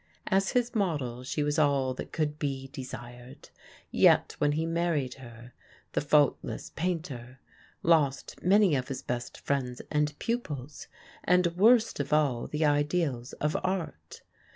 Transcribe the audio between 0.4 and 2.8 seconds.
his model she was all that could be